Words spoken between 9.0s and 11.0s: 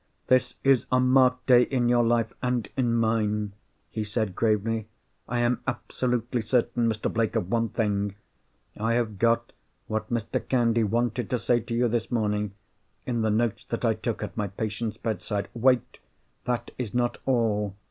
got what Mr. Candy